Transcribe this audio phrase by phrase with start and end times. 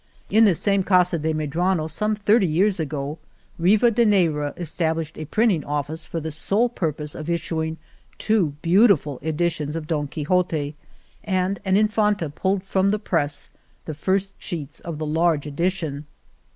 [0.31, 3.19] In this same Casa de Medrano, some thirty years ago,
[3.59, 7.77] Rivadeneyra established a printing of 51 Argamasilla fice for the sole purpose of issuing
[8.17, 10.75] two beau tiful editions of Don Quixote,
[11.23, 13.51] and an Infanta pulled from the press
[13.85, 16.07] the first sheets of the large edition.